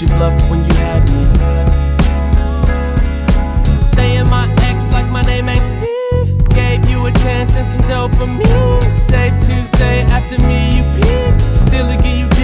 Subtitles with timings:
[0.00, 1.24] you loved when you had me.
[3.84, 6.48] Saying my ex like my name ain't Steve.
[6.50, 8.44] Gave you a chance and some dope for me.
[8.96, 11.40] Safe to say after me you peaked.
[11.66, 12.37] Still to give you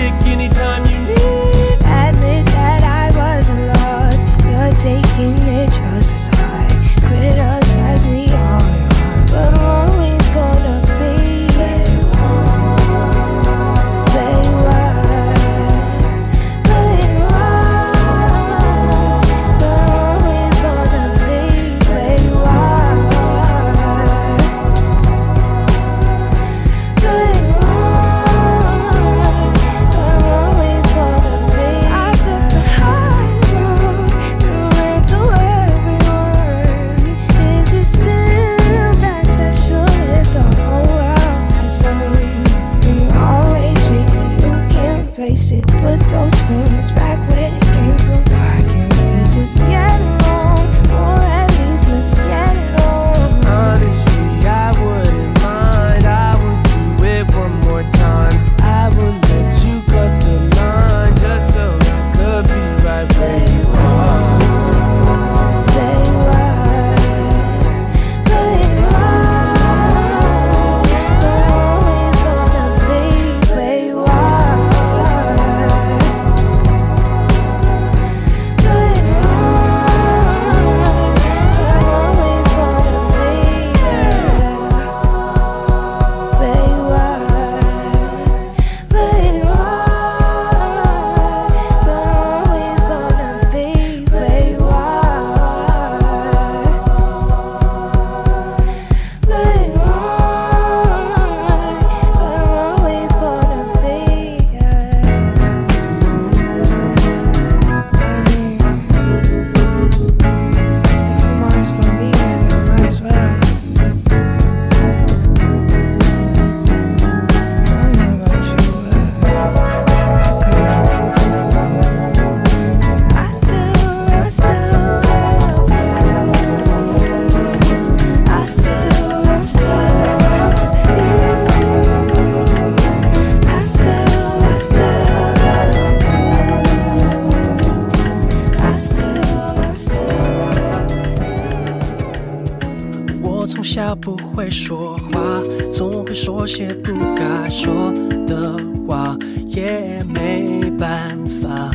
[144.44, 147.90] 会说话总会说些不该说
[148.26, 148.54] 的
[148.86, 149.16] 话
[149.48, 151.70] 也没办法。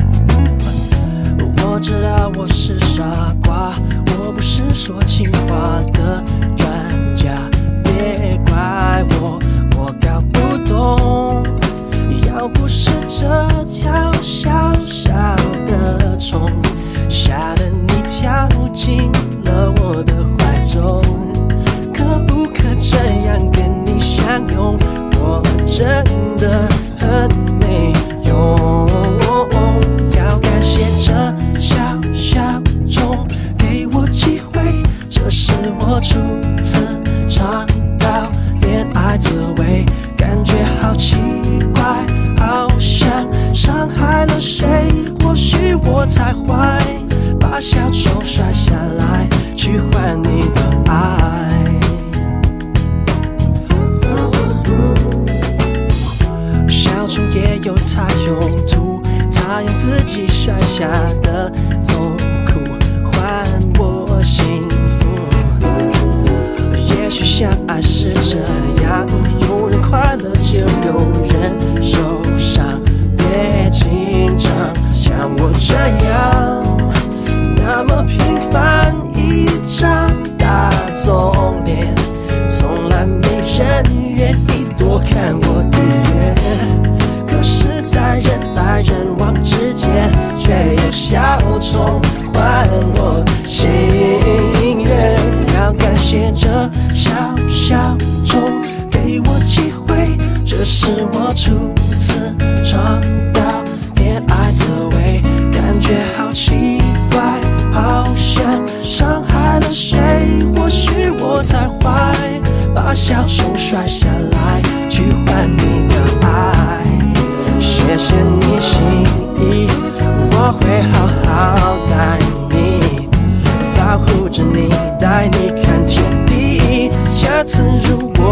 [1.64, 3.74] 我知道我是傻瓜
[4.06, 5.29] 我不是说情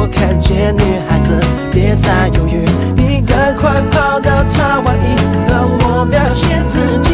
[0.09, 1.39] 看见女孩子
[1.73, 2.65] 别再犹豫
[2.97, 5.17] 你赶快跑到她怀里
[5.49, 7.08] 让我表现自己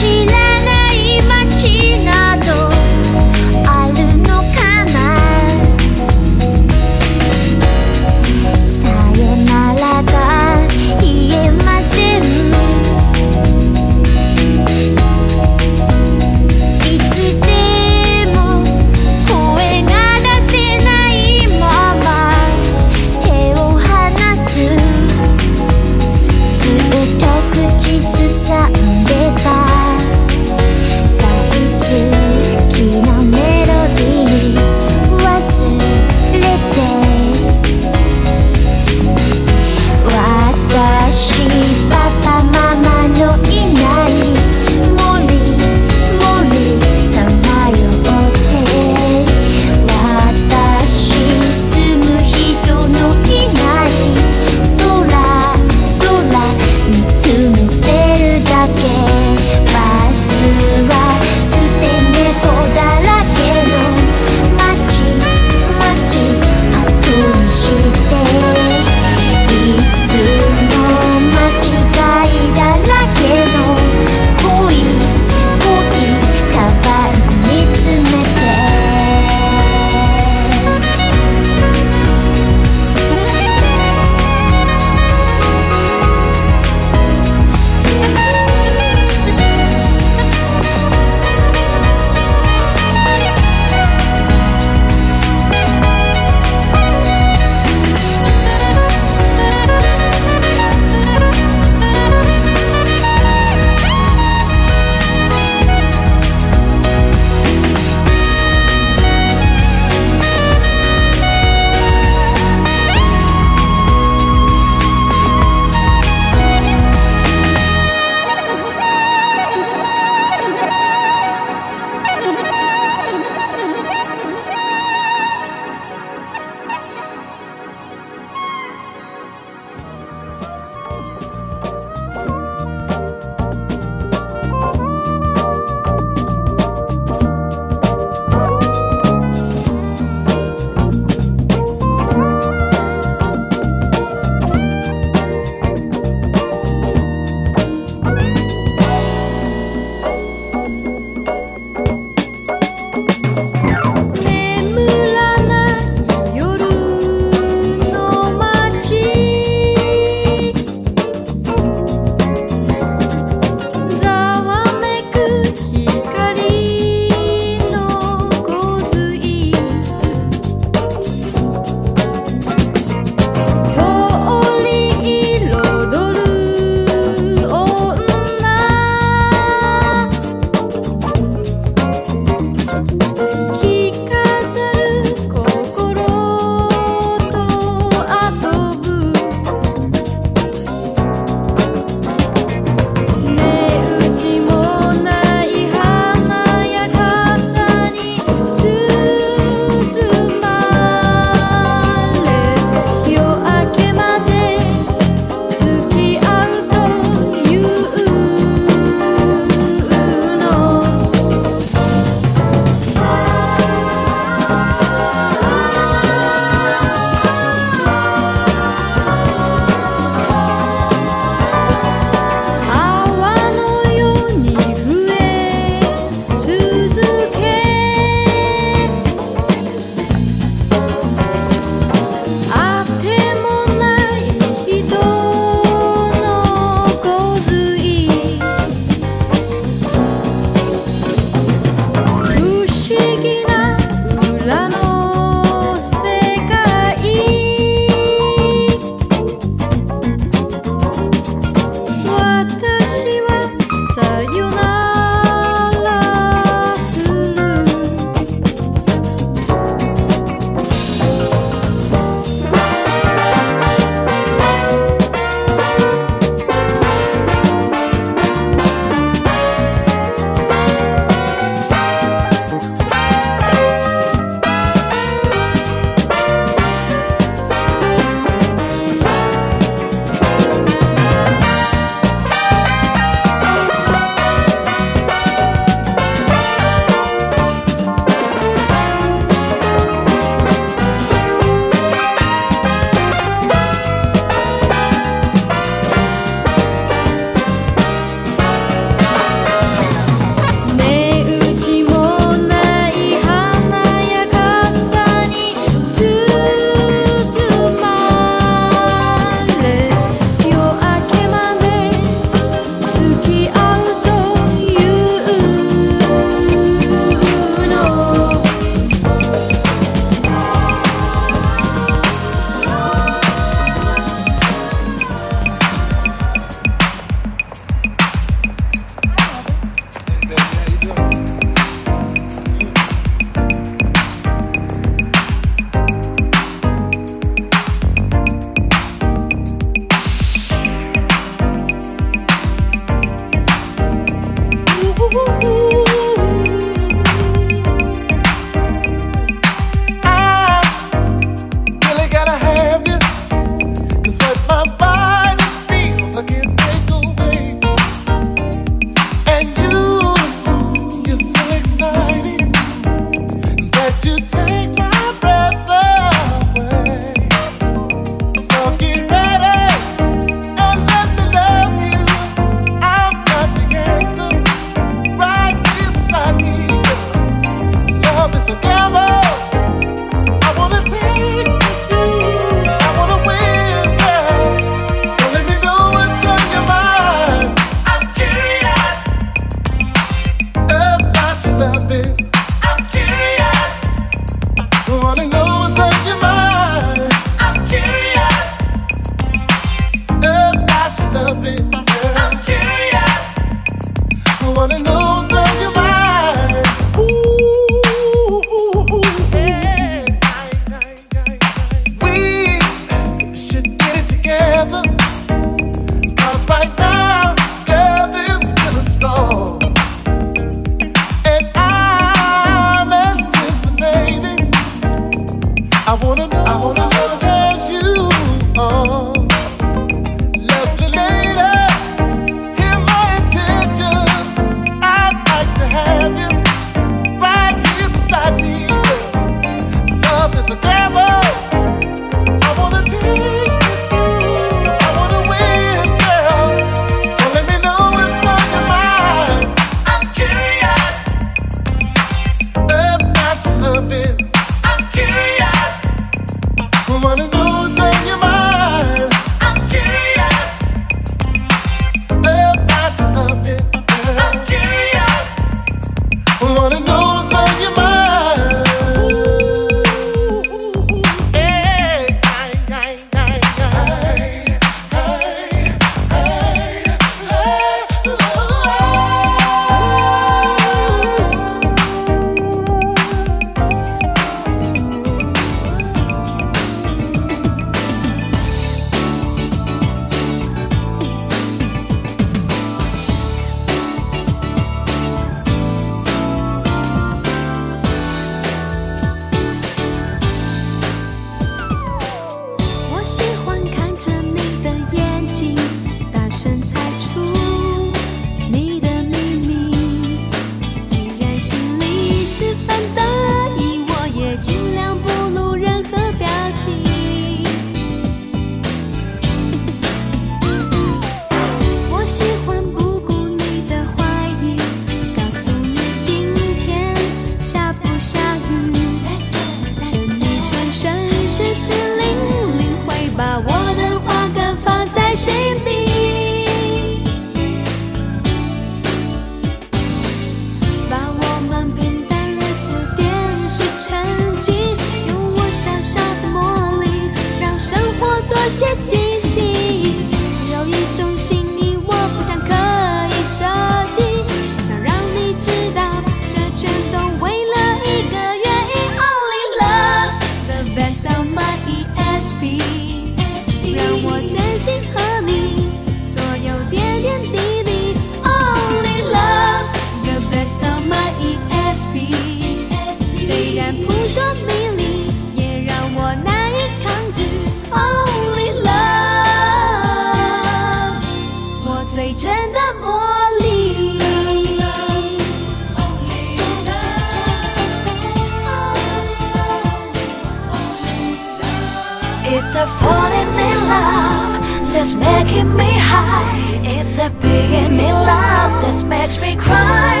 [595.30, 596.60] taking me high.
[596.64, 600.00] It's the beginning love that makes me cry,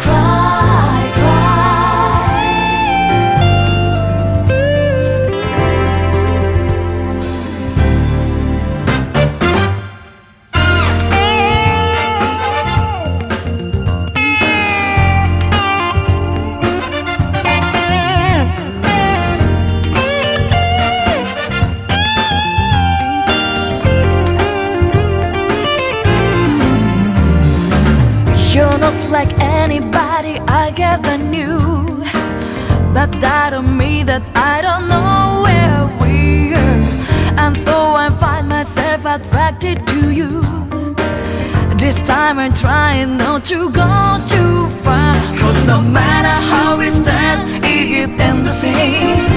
[0.00, 0.77] cry.
[41.98, 45.14] this time I'm trying not to go too far.
[45.38, 49.27] Cause no matter how it stands, it ain't the same.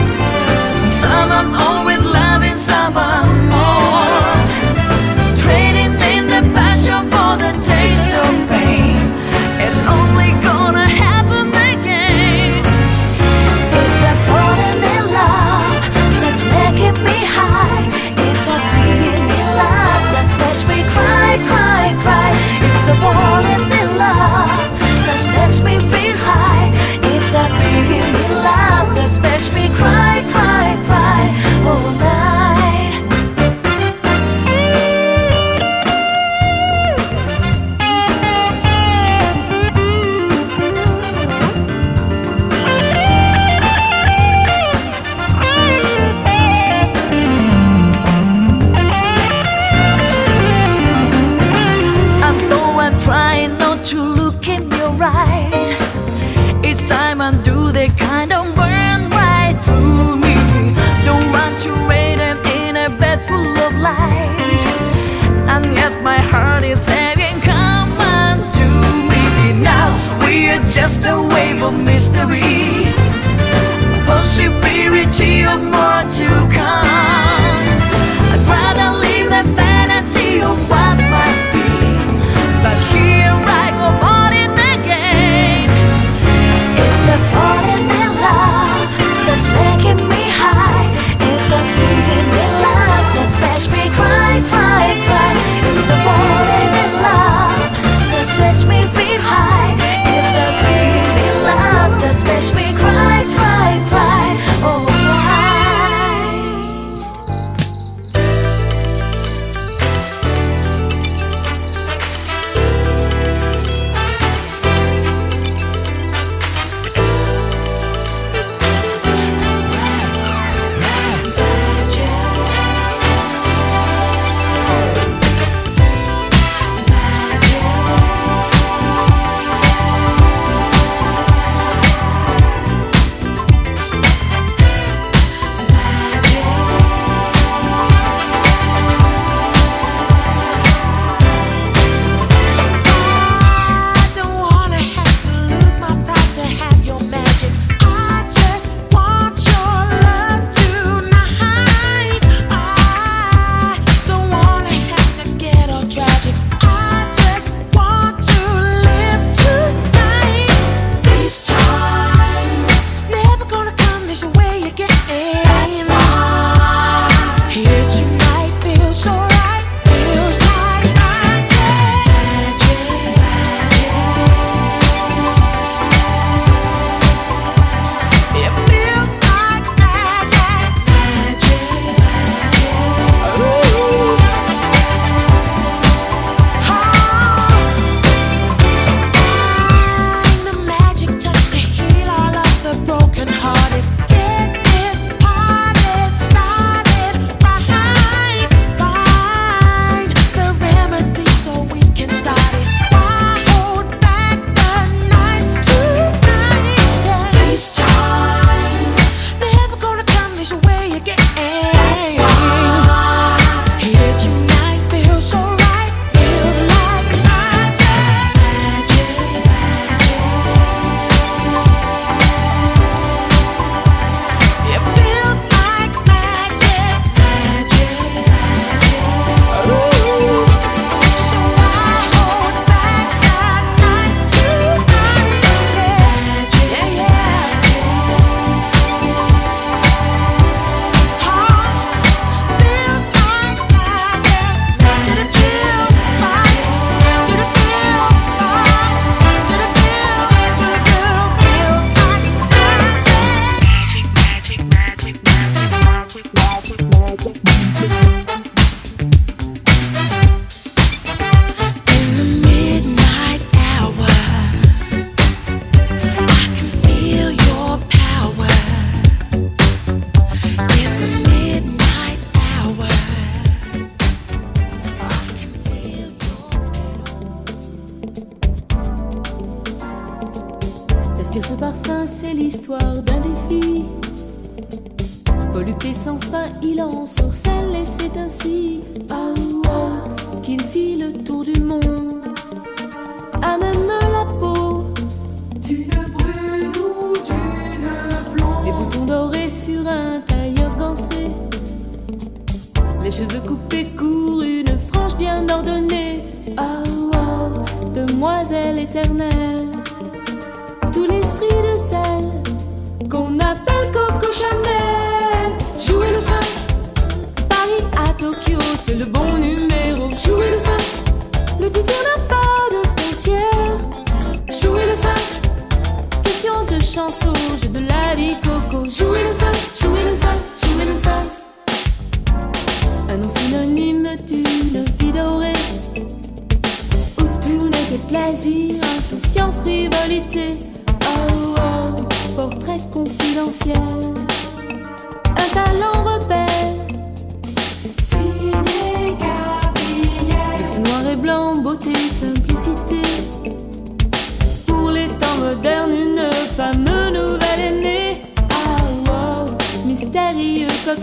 [360.94, 360.98] La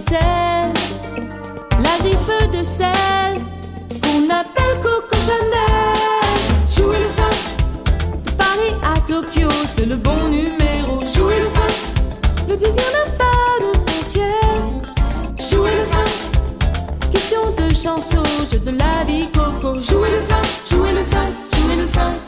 [2.04, 2.10] vie
[2.52, 3.40] de sel
[4.02, 6.36] qu'on appelle Coco Chanel.
[6.70, 7.32] Jouez le son.
[8.22, 11.00] De Paris à Tokyo, c'est le bon numéro.
[11.14, 12.50] Jouez le son.
[12.50, 14.68] Le plaisir n'a pas de frontières.
[15.50, 17.10] Jouez le son.
[17.10, 18.22] Question de chanson,
[18.52, 19.74] jeu de la vie Coco.
[19.76, 22.27] Jouez le son, jouez le son, jouez le son.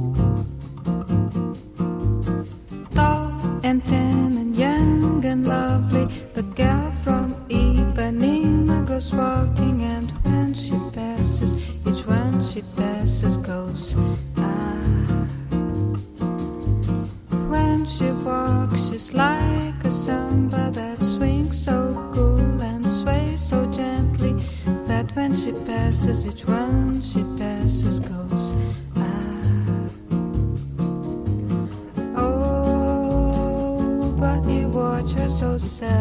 [35.61, 36.00] yourself.